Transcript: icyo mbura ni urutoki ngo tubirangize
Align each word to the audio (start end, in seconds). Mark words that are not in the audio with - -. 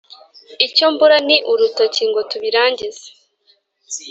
icyo 0.67 0.85
mbura 0.93 1.17
ni 1.27 1.37
urutoki 1.51 2.03
ngo 2.09 2.21
tubirangize 2.29 3.07